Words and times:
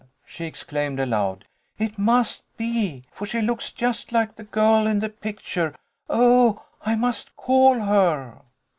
she 0.25 0.45
exclaimed 0.45 0.99
aloud." 0.99 1.45
It 1.87 1.99
must 1.99 2.41
be, 2.57 3.03
for 3.11 3.27
she 3.27 3.39
looks 3.39 3.71
just 3.71 4.11
like 4.11 4.35
the 4.35 4.43
girl 4.45 4.87
in 4.87 4.99
the 4.99 5.09
picture. 5.09 5.75
Oh, 6.09 6.65
I 6.83 6.95
must 6.95 7.35
call 7.35 7.79
her 7.81 8.41